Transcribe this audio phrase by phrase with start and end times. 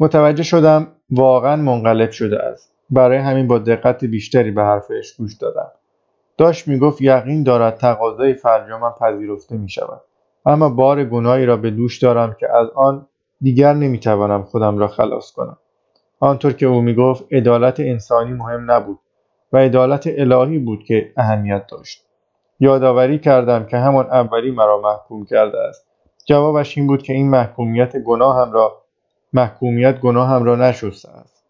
[0.00, 2.72] متوجه شدم واقعا منقلب شده است.
[2.90, 5.70] برای همین با دقت بیشتری به حرفش گوش دادم.
[6.38, 10.00] داشت می‌گفت یقین دارد تقاضای فرجامم پذیرفته می شود
[10.46, 13.06] اما بار گناهی را به دوش دارم که از آن
[13.40, 15.56] دیگر نمی‌توانم خودم را خلاص کنم.
[16.20, 18.98] آنطور که او می‌گفت عدالت انسانی مهم نبود
[19.52, 22.04] و عدالت الهی بود که اهمیت داشت.
[22.60, 25.86] یادآوری کردم که همان اولی مرا محکوم کرده است.
[26.26, 28.82] جوابش این بود که این محکومیت گناهم را
[29.32, 31.44] محکومیت گناهم را نشسته است.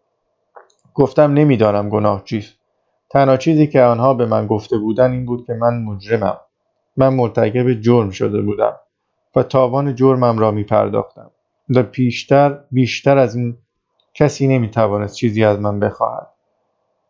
[0.94, 2.54] گفتم نمی‌دانم گناه چیست.
[3.10, 6.40] تنها چیزی که آنها به من گفته بودند این بود که من مجرمم.
[6.96, 8.76] من مرتکب جرم شده بودم
[9.36, 11.30] و تاوان جرمم را می پرداختم
[11.68, 13.56] و پیشتر بیشتر از این
[14.14, 16.26] کسی نمی توانست چیزی از من بخواهد.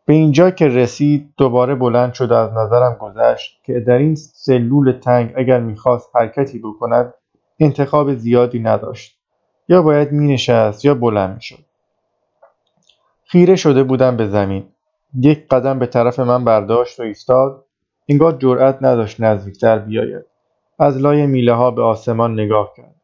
[0.06, 5.33] به اینجا که رسید دوباره بلند شد از نظرم گذشت که در این سلول تنگ
[5.37, 7.14] اگر می‌خواست حرکتی بکند
[7.61, 9.17] انتخاب زیادی نداشت.
[9.68, 11.58] یا باید می نشست یا بلند می شد.
[13.24, 14.66] خیره شده بودم به زمین.
[15.20, 17.64] یک قدم به طرف من برداشت و ایستاد.
[18.08, 20.25] انگار جرأت نداشت نزدیکتر بیاید.
[20.78, 22.94] از لای میله ها به آسمان نگاه کرد.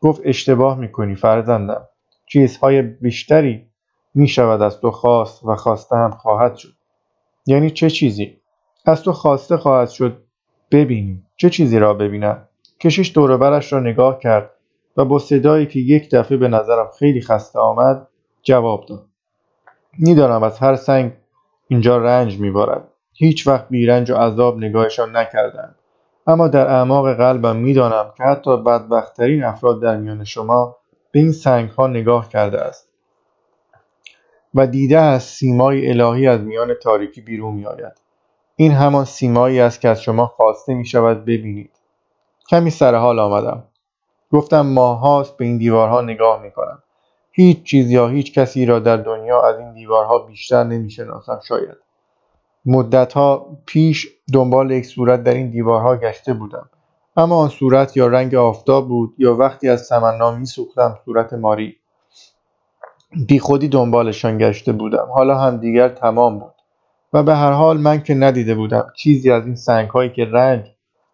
[0.00, 1.88] گفت اشتباه می‌کنی فرزندم.
[2.26, 3.66] چیزهای بیشتری
[4.14, 6.72] می‌شود از تو خواست و خواسته هم خواهد شد.
[7.46, 8.40] یعنی چه چیزی؟
[8.84, 10.22] از تو خواسته خواهد شد
[10.70, 11.22] ببینی.
[11.36, 12.48] چه چیزی را ببینم؟
[12.80, 14.50] کشیش دوروبرش را نگاه کرد.
[14.98, 18.08] و با صدایی که یک دفعه به نظرم خیلی خسته آمد
[18.42, 19.04] جواب داد.
[19.98, 21.12] می‌دانم از هر سنگ
[21.68, 22.88] اینجا رنج میبارد.
[23.12, 25.74] هیچ وقت بیرنج و عذاب نگاهشان نکردند.
[26.26, 30.76] اما در اعماق قلبم می‌دانم که حتی بدبختترین افراد در میان شما
[31.12, 32.88] به این سنگ ها نگاه کرده است
[34.54, 38.00] و دیده از سیمای الهی از میان تاریکی بیرون می آید.
[38.56, 41.70] این همان سیمایی است که از شما خواسته می شود ببینید.
[42.50, 43.67] کمی سر حال آمدم.
[44.32, 46.82] گفتم ماهاست به این دیوارها نگاه می کنم
[47.30, 51.76] هیچ چیز یا هیچ کسی را در دنیا از این دیوارها بیشتر نمی شناسم شاید.
[52.66, 56.70] مدتها پیش دنبال یک صورت در این دیوارها گشته بودم.
[57.16, 61.76] اما آن صورت یا رنگ آفتاب بود یا وقتی از تمنا میسوختم صورت ماری.
[63.26, 65.08] بیخودی دنبالشان گشته بودم.
[65.14, 66.54] حالا هم دیگر تمام بود.
[67.12, 70.64] و به هر حال من که ندیده بودم چیزی از این سنگ هایی که رنگ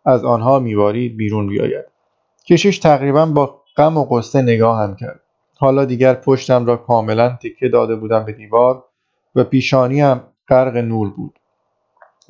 [0.04, 1.93] از آنها میبارید بیرون بیاید.
[2.48, 5.20] کشش تقریبا با غم و قصه نگاهم کرد.
[5.56, 8.84] حالا دیگر پشتم را کاملا تکه داده بودم به دیوار
[9.34, 11.38] و پیشانیم غرق نور بود.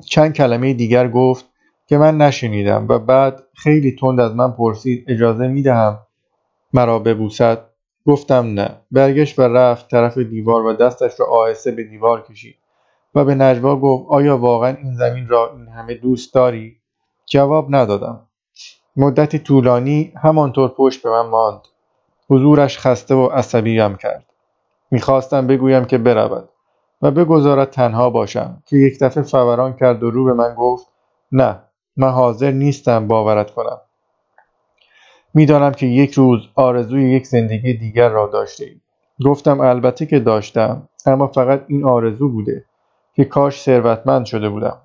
[0.09, 1.45] چند کلمه دیگر گفت
[1.87, 5.99] که من نشنیدم و بعد خیلی تند از من پرسید اجازه می دهم
[6.73, 7.65] مرا ببوسد؟
[8.05, 8.69] گفتم نه.
[8.91, 12.55] برگشت و رفت طرف دیوار و دستش را آهسته به دیوار کشید
[13.15, 16.77] و به نجوا گفت آیا واقعا این زمین را این همه دوست داری؟
[17.25, 18.27] جواب ندادم.
[18.97, 21.61] مدتی طولانی همانطور پشت به من ماند.
[22.29, 24.25] حضورش خسته و عصبیم کرد.
[24.91, 26.49] می‌خواستم بگویم که برود
[27.01, 30.87] و بگذارد تنها باشم که یک دفعه فوران کرد و رو به من گفت
[31.31, 31.59] نه
[31.97, 33.81] من حاضر نیستم باورت کنم.
[35.33, 38.81] می‌دانم که یک روز آرزوی یک زندگی دیگر را داشته ایم.
[39.25, 42.65] گفتم البته که داشتم اما فقط این آرزو بوده
[43.13, 44.77] که کاش ثروتمند شده بودم.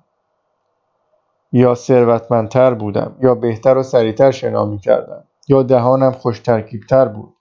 [1.51, 7.33] یا ثروتمندتر بودم یا بهتر و سریعتر شنا می کردم یا دهانم خوش ترکیبتر بود.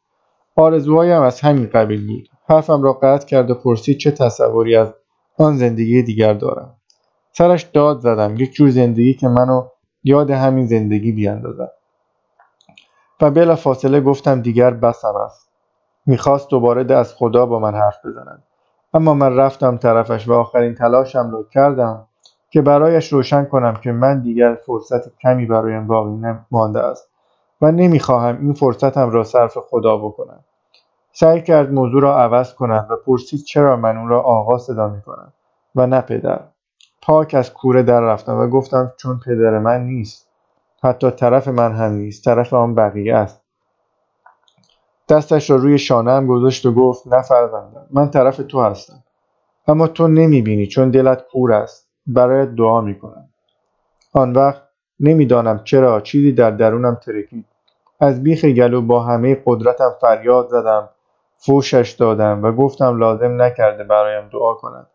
[0.57, 2.29] آرزوهایم از همین قبیل بود.
[2.49, 4.95] حرفم را قطع کرد و پرسید چه تصوری از
[5.39, 6.77] آن زندگی دیگر دارم.
[7.33, 9.67] سرش داد زدم یک جور زندگی که منو
[10.05, 11.73] یاد همین زندگی بیاندازد.
[13.21, 15.51] و بلا فاصله گفتم دیگر بسم است.
[16.07, 18.43] می‌خواست دوباره از خدا با من حرف بزند.
[18.95, 22.07] اما من رفتم طرفش و آخرین تلاشم را کردم
[22.51, 27.11] که برایش روشن کنم که من دیگر فرصت کمی برایم باقی مانده است
[27.61, 30.45] و نمی‌خواهم این فرصتم را صرف خدا بکنم.
[31.13, 35.33] سعی کرد موضوع را عوض کند و پرسید چرا من اون را آقا صدا می‌کنم
[35.75, 36.41] و نه پدر.
[37.03, 40.29] پاک از کوره در رفتم و گفتم چون پدر من نیست.
[40.83, 43.43] حتی طرف من هم نیست طرف آن بقیه است.
[45.09, 49.03] دستش را روی شانه گذاشت و گفت نه فرزندم من طرف تو هستم.
[49.69, 51.90] اما تو نمی‌بینی چون دلت کور است.
[52.07, 53.29] برایت دعا می‌کنم.
[54.13, 54.63] آن وقت
[55.01, 57.45] نمی‌دانم چرا چیزی در درونم ترکید.
[58.01, 60.89] از بیخ گلو با همه قدرتم فریاد زدم
[61.37, 64.87] فوشش دادم و گفتم لازم نکرده برایم دعا کند.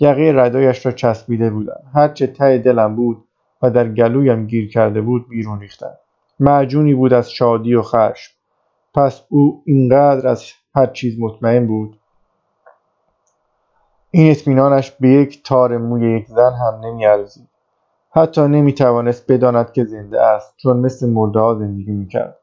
[0.00, 1.80] یقه ردایش را چسبیده بودم.
[1.94, 3.24] هرچه ته دلم بود
[3.62, 5.94] و در گلویم گیر کرده بود بیرون ریختم.
[6.40, 8.34] معجونی بود از شادی و خشم.
[8.94, 10.44] پس او اینقدر از
[10.74, 12.00] هر چیز مطمئن بود
[14.16, 17.48] این اطمینانش به یک تار موی یک زن هم نمیارزید.
[18.10, 22.38] حتی نمی‌توانست بداند که زنده است چون مثل مرده ها زندگی می‌کرد.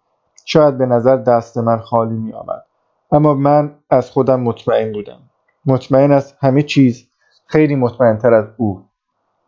[0.46, 2.66] شاید به نظر دست من خالی میآمد.
[3.12, 5.20] اما من از خودم مطمئن بودم.
[5.66, 7.08] مطمئن از همه چیز
[7.46, 8.86] خیلی مطمئنتر از او.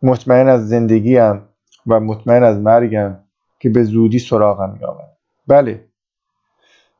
[0.02, 1.48] مطمئن از زندگیم
[1.86, 3.18] و مطمئن از مرگم
[3.60, 5.16] که به زودی سراغم میآمد.
[5.46, 5.84] بله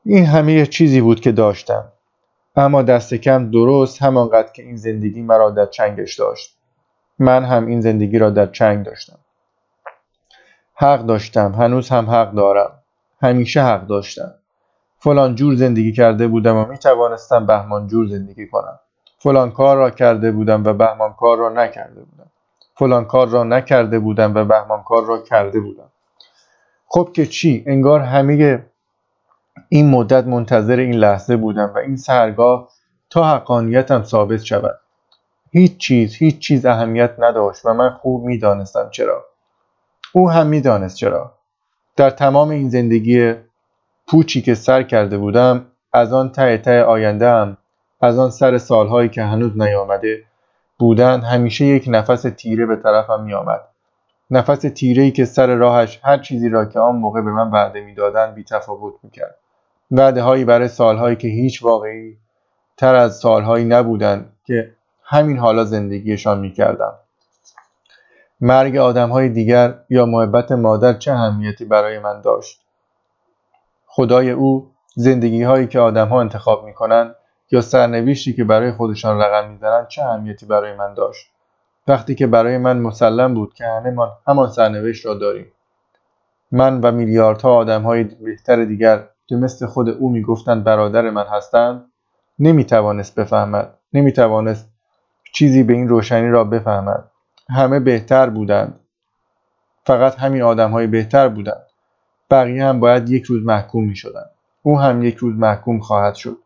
[0.04, 1.92] این همه چیزی بود که داشتم.
[2.56, 6.56] اما دست کم درست همانقدر که این زندگی مرا در چنگش داشت.
[7.18, 9.18] من هم این زندگی را در چنگ داشتم.
[10.74, 12.82] حق داشتم هنوز هم حق دارم.
[13.22, 14.34] همیشه حق داشتم.
[14.98, 18.80] فلان جور زندگی کرده بودم و می توانستم بهمان جور زندگی کنم.
[19.18, 22.30] فلان کار را کرده بودم و بهمان کار را نکرده بودم.
[22.74, 25.90] فلان کار را نکرده بودم و بهمان کار را کرده بودم.
[26.86, 28.64] خب که چی؟ انگار همه
[29.68, 32.68] این مدت منتظر این لحظه بودم و این سرگاه
[33.10, 34.80] تا حقانیتم ثابت شود.
[35.50, 39.24] هیچ چیز هیچ چیز اهمیت نداشت و من خوب می‌دانستم چرا.
[40.12, 41.32] او هم می‌دانست چرا.
[41.96, 43.34] در تمام این زندگی
[44.06, 47.56] پوچی که سر کرده بودم از آن ته ته آینده هم
[48.00, 50.22] از آن سر سالهایی که هنوز نیامده
[50.78, 53.60] بودند همیشه یک نفس تیره به طرفم میآمد.
[54.30, 57.80] نفس تیره ای که سر راهش هر چیزی را که آن موقع به من وعده
[57.80, 59.38] می‌دادند بی تفاوت می‌کرد.
[59.90, 62.16] وعده هایی برای سالهایی که هیچ واقعی
[62.76, 66.94] تر از سالهایی نبودند که همین حالا زندگیشان می‌کردم.
[68.40, 72.60] مرگ آدم های دیگر یا محبت مادر چه اهمیتی برای من داشت؟
[73.86, 77.14] خدای او زندگی هایی که آدم ها انتخاب می کنند
[77.50, 81.26] یا سرنوشتی که برای خودشان رقم می‌زنند چه اهمیتی برای من داشت؟
[81.88, 85.46] وقتی که برای من مسلم بود که همه من همان سرنوشت را داریم.
[86.52, 91.92] من و میلیاردها آدم های بهتر دیگر که مثل خود او می‌گفتند برادر من هستند
[92.38, 94.70] نمی‌توانست بفهمد نمی‌توانست
[95.34, 97.10] چیزی به این روشنی را بفهمد.
[97.50, 98.80] همه بهتر بودند.
[99.86, 101.66] فقط همین آدم های بهتر بودند.
[102.30, 104.24] بقیه هم باید یک روز محکوم می شدن.
[104.62, 106.38] او هم یک روز محکوم خواهد شد.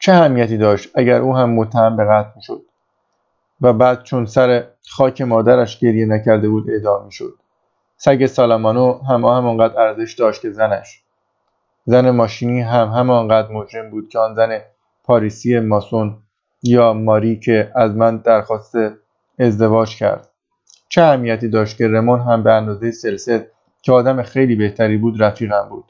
[0.00, 2.62] چه اهمیتی داشت اگر او هم متهم به قتل شد
[3.60, 7.34] و بعد چون سر خاک مادرش گریه نکرده بود اعدام می شد
[7.96, 11.02] سگ سالامانو هم همانقدر ارزش داشت که زنش
[11.88, 14.60] زن ماشینی هم همانقدر مجرم بود که آن زن
[15.04, 16.16] پاریسی ماسون
[16.62, 18.76] یا ماری که از من درخواست
[19.38, 20.28] ازدواج کرد.
[20.88, 23.40] چه اهمیتی داشت که رمون هم به اندازه سلسل
[23.82, 25.84] که آدم خیلی بهتری بود رفیقم بود.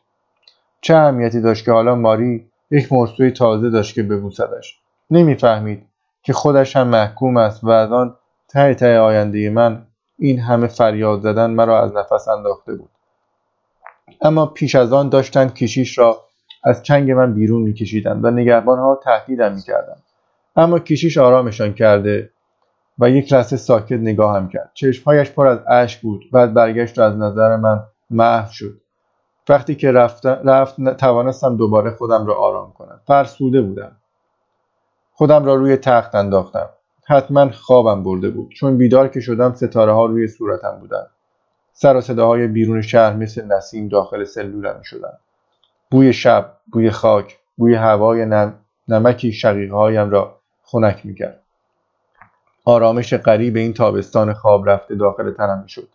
[0.81, 4.79] چه اهمیتی داشت که حالا ماری یک مرسوی تازه داشت که ببوسدش.
[5.11, 5.87] نمی‌فهمید
[6.23, 8.17] که خودش هم محکوم است و از آن
[8.49, 9.87] ته ته آینده من
[10.19, 12.91] این همه فریاد زدن مرا از نفس انداخته بود.
[14.20, 16.25] اما پیش از آن داشتند کشیش را
[16.64, 20.02] از چنگ من بیرون میکشیدند و نگهبانها تهدیدم می‌کردند.
[20.56, 22.31] اما کشیش آرامشان کرده
[22.99, 24.70] و یک لحظه ساکت نگاهم کرد.
[24.75, 26.25] چشمهایش پر از اشک بود.
[26.32, 28.81] بعد برگشت و از نظر من محو شد.
[29.49, 33.00] وقتی که رفت, رفت توانستم دوباره خودم را آرام کنم.
[33.06, 33.96] فرسوده بودم.
[35.12, 36.69] خودم را روی تخت انداختم.
[37.06, 38.50] حتما خوابم برده بود.
[38.50, 41.11] چون بیدار که شدم ستاره ها روی صورتم بودند.
[41.80, 45.12] سر و صداهای بیرون شهر مثل نسیم داخل سلولم شدن.
[45.90, 48.54] بوی شب بوی خاک بوی هوای نم...
[48.88, 51.42] نمکی شقیقهایم را خنک می‌کرد.
[52.64, 55.88] آرامش غریب این تابستان خواب رفته داخل تنم می‌شد.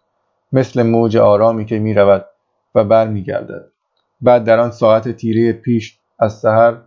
[0.54, 2.26] مثل موج آرامی که می‌رود
[2.76, 3.66] و برمیگردد.
[4.22, 6.78] بعد در آن ساعت تیره پیش از سحر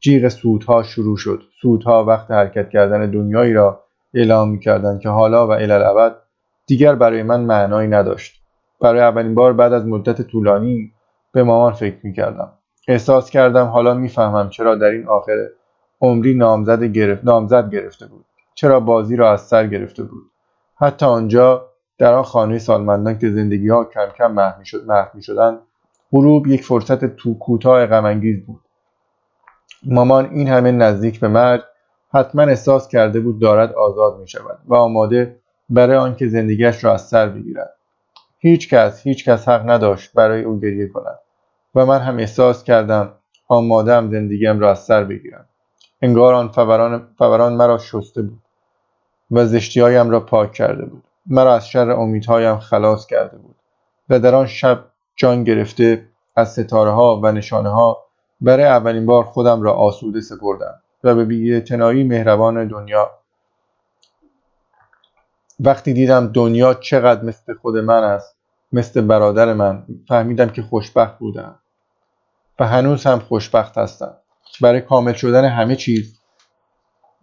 [0.00, 1.42] جیغ سودها شروع شد.
[1.62, 6.25] سودها وقت حرکت کردن دنیایی را اعلام می‌کردند که حالا و الالعبد
[6.66, 8.42] دیگر برای من معنایی نداشت.
[8.80, 10.92] برای اولین بار بعد از مدت طولانی
[11.32, 12.52] به مامان فکر می‌کردم.
[12.88, 15.48] احساس کردم حالا می‌فهمم چرا در این آخر
[16.00, 18.24] عمری نامزد گرفت نامزد گرفته بود.
[18.54, 20.22] چرا بازی را از سر گرفته بود.
[20.76, 21.66] حتی آنجا
[21.98, 24.58] در آن خانه سالمندان که زندگی ها کم کم محو
[25.14, 25.58] می شدند
[26.12, 28.60] غروب یک فرصت تو کوتاه غمانگیز بود.
[29.86, 31.62] مامان این همه نزدیک به مرگ
[32.14, 37.08] حتما احساس کرده بود دارد آزاد می شود و آماده برای آنکه زندگیش را از
[37.08, 37.74] سر بگیرد.
[38.38, 41.18] هیچ کس هیچ کس حق نداشت برای او گریه کند
[41.74, 43.12] و من هم احساس کردم
[43.48, 45.46] آماده هم زندگیم را از سر بگیرم
[46.02, 48.42] انگار آن فوران, فوران مرا شسته بود
[49.30, 51.02] و زشتیهایم را پاک کرده بود.
[51.26, 53.56] مرا از شر امیدهایم خلاص کرده بود
[54.08, 54.84] و در آن شب
[55.16, 58.04] جان گرفته از ستاره ها و نشانه ها
[58.40, 63.10] برای اولین بار خودم را آسوده سپردم و به بیاعتنایی مهربان دنیا
[65.60, 68.36] وقتی دیدم دنیا چقدر مثل خود من است
[68.72, 71.58] مثل برادر من فهمیدم که خوشبخت بودم.
[72.58, 74.16] و هنوز هم خوشبخت هستم.
[74.60, 76.20] برای کامل شدن همه چیز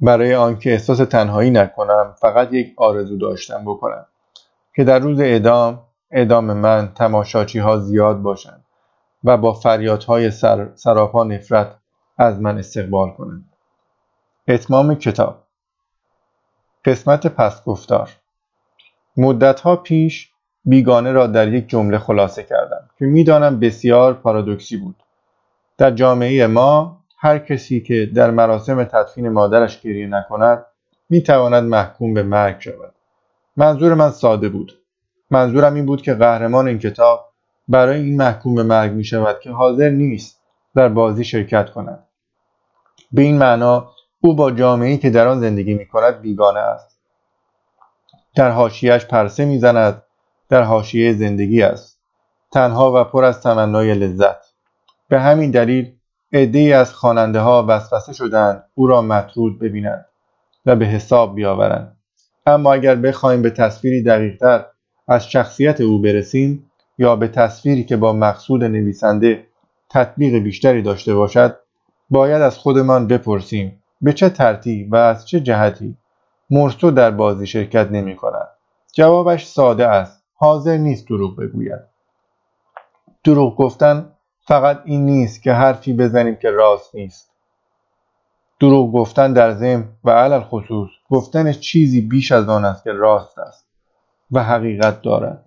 [0.02, 4.06] برای آنکه احساس تنهایی نکنم فقط یک آرزو داشتم بکنم
[4.76, 8.66] که در روز اعدام اعدام من تماشاچی ها زیاد باشند
[9.24, 11.76] و با فریادهای سر، سراپا نفرت
[12.18, 13.50] از من استقبال کنند.
[14.48, 15.44] اتمام کتاب.
[16.86, 18.10] قسمت پس گفتار
[19.18, 20.30] مدتها پیش
[20.66, 24.96] بیگانه را در یک جمله خلاصه کردم که می‌دانم بسیار پارادوکسی بود.
[25.78, 30.66] در جامعه ما هر کسی که در مراسم تدفین مادرش گریه نکند
[31.10, 32.94] می‌تواند محکوم به مرگ شود.
[33.58, 34.80] منظور من ساده بود.
[35.32, 37.30] منظورم این بود که قهرمان این کتاب
[37.68, 40.40] برای این محکوم به مرگ می شود که حاضر نیست
[40.76, 42.04] در بازی شرکت کند.
[43.12, 43.92] به این معنا
[44.22, 46.93] او با جامعه‌ای که در آن زندگی می کند بیگانه است.
[48.36, 50.04] در حاشیهش پرسه می‌زند
[50.50, 52.00] در حاشیه زندگی است.
[52.52, 54.54] تنها و پر از تمنای لذت.
[55.10, 55.92] به همین دلیل
[56.34, 60.06] عدهای از خواننده ها وسوسه شدند او را مطرود ببینند
[60.66, 61.98] و به حساب بیاورند.
[62.46, 64.66] اما اگر بخواهیم به تصویری دقیقتر
[65.08, 69.48] از شخصیت او برسیم یا به تصویری که با مقصود نویسنده
[69.90, 71.60] تطبیق بیشتری داشته باشد
[72.10, 75.98] باید از خودمان بپرسیم به چه ترتیب و از چه جهتی
[76.50, 78.48] مرسو در بازی شرکت نمی کند.
[78.94, 80.24] جوابش ساده است.
[80.36, 81.82] حاضر نیست دروغ بگوید.
[83.24, 87.32] دروغ گفتن فقط این نیست که حرفی بزنیم که راست نیست.
[88.60, 93.40] دروغ گفتن در ضمن و علل خصوص گفتن چیزی بیش از آن است که راست
[93.40, 93.66] است
[94.32, 95.46] و حقیقت دارد.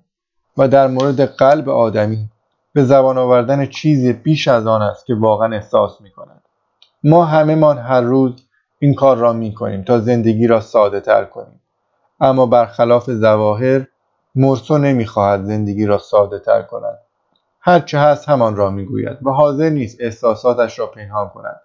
[0.57, 2.29] و در مورد قلب آدمی
[2.73, 6.43] به زبان آوردن چیزی بیش از آن است که واقعا احساس می کند.
[7.05, 8.46] ما همه من هر روز
[8.79, 11.61] این کار را می کنیم تا زندگی را ساده تر کنیم.
[12.21, 13.87] اما برخلاف زواهر
[14.35, 16.99] مرسو نمی‌خواهد زندگی را ساده تر کند.
[17.61, 21.61] هرچه هست همان را می‌گوید و حاضر نیست احساساتش را پنهان کند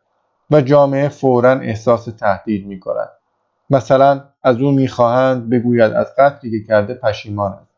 [0.51, 3.09] و جامعه فورا احساس تهدید می کند
[3.69, 7.71] مثلا از او می‌خواهند بگوید از قتلی که کرده پشیمان است.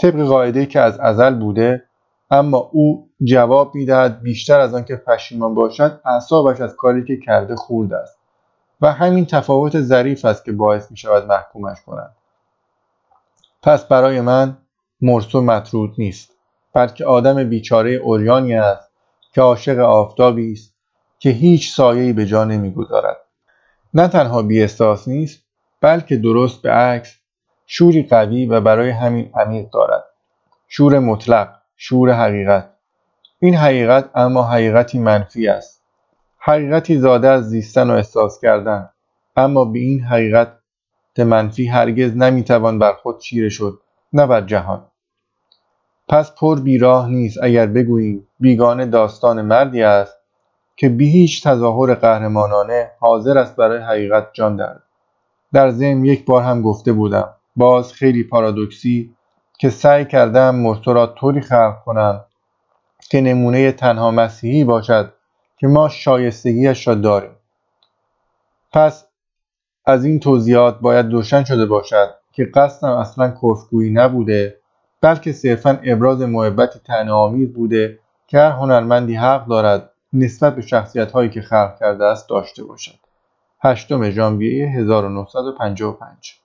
[0.00, 1.82] طبق قاعده که از ازل بوده
[2.30, 7.92] اما او جواب می‌دهد بیشتر از آنکه پشیمان باشد اعصابش از کاری که کرده خورد
[7.92, 8.15] است.
[8.80, 12.14] و همین تفاوت ظریف است که باعث می شود محکومش کنند.
[13.62, 14.56] پس برای من
[15.00, 16.30] مرسو مطرود نیست
[16.72, 18.90] بلکه آدم بیچاره اوریانی است
[19.32, 20.74] که عاشق آفتابی است
[21.18, 23.16] که هیچ سایه‌ای به جا نمی‌گذارد
[23.94, 25.42] نه تنها بیاحساس نیست
[25.80, 27.16] بلکه درست به عکس
[27.66, 30.04] شوری قوی و برای همین عمیق دارد.
[30.68, 32.70] شور مطلق شور حقیقت.
[33.38, 35.75] این حقیقت اما حقیقتی منفی است.
[36.48, 38.88] حقیقتی زاده از زیستن و احساس کردن.
[39.36, 40.58] اما به این حقیقت
[41.18, 43.80] منفی هرگز نمی‌توان بر خود چیره شد
[44.12, 44.86] نه بر جهان.
[46.08, 50.16] پس پر بیراه نیست اگر بگوییم بیگانه داستان مردی است
[50.76, 54.82] که بی هیچ تظاهر قهرمانانه حاضر است برای حقیقت جان دهد.
[55.52, 59.14] در ضمن یک بار هم گفته بودم باز خیلی پارادوکسی
[59.58, 62.24] که سعی کردم مرتو را طوری خلق کنم
[63.10, 65.12] که نمونه تنها مسیحی باشد
[65.56, 67.36] که ما شایستگیش را داریم.
[68.72, 69.06] پس
[69.84, 74.58] از این توضیحات باید روشن شده باشد که قصدم اصلا کفگویی نبوده
[75.00, 81.30] بلکه صرفا ابراز محبتی تناآمیز بوده که هر هنرمندی حق دارد نسبت به شخصیت هایی
[81.30, 82.98] که خلق کرده است داشته باشد.
[83.62, 86.40] هشتم ژانویه 1955